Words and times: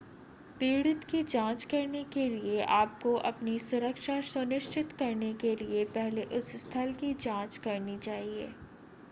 पीड़ित 0.59 1.03
की 1.03 1.21
जांच 1.23 1.65
करने 1.71 2.03
के 2.13 2.27
लिए 2.29 2.63
आपको 2.69 3.13
अपनी 3.23 3.57
सुरक्षा 3.59 4.19
सुनिश्चित 4.31 4.91
करने 4.99 5.33
के 5.41 5.55
लिए 5.57 5.85
पहले 5.91 6.23
उस 6.37 6.51
स्थल 6.61 6.93
की 6.95 7.13
जांच 7.21 7.57
करनी 7.59 7.97
चाहिए 7.99 8.49